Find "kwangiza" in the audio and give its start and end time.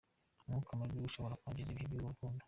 1.39-1.69